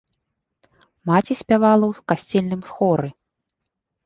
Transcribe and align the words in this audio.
Маці 1.09 1.33
спявала 1.41 1.85
ў 1.91 2.07
касцельным 2.13 2.61
хоры. 2.71 3.09